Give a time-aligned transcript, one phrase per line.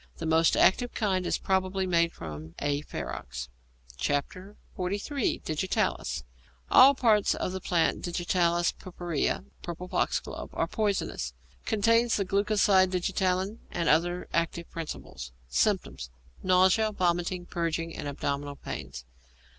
[0.17, 2.81] The most active kind is probably made from A.
[2.81, 3.49] ferox.
[4.01, 5.37] XLIII.
[5.45, 6.23] DIGITALIS
[6.71, 11.35] All parts of the plant Digitalis purpurea (purple foxglove) are poisonous.
[11.67, 15.33] Contains the glucoside digitalin and other active principles.
[15.49, 16.09] Symptoms.
[16.41, 19.05] Nausea, vomiting, purging, and abdominal pains.